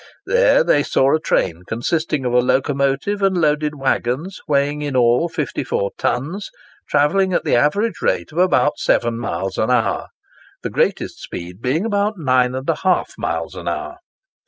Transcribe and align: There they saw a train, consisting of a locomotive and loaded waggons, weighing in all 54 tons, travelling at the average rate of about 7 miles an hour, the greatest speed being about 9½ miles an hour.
There 0.25 0.63
they 0.63 0.81
saw 0.81 1.13
a 1.13 1.19
train, 1.19 1.61
consisting 1.67 2.25
of 2.25 2.33
a 2.33 2.39
locomotive 2.41 3.21
and 3.21 3.39
loaded 3.39 3.75
waggons, 3.75 4.39
weighing 4.47 4.81
in 4.81 4.95
all 4.95 5.29
54 5.29 5.91
tons, 5.95 6.49
travelling 6.89 7.33
at 7.33 7.43
the 7.43 7.55
average 7.55 8.01
rate 8.01 8.31
of 8.31 8.39
about 8.39 8.79
7 8.79 9.15
miles 9.15 9.59
an 9.59 9.69
hour, 9.69 10.07
the 10.63 10.71
greatest 10.71 11.21
speed 11.21 11.61
being 11.61 11.85
about 11.85 12.17
9½ 12.17 13.09
miles 13.19 13.53
an 13.53 13.67
hour. 13.67 13.97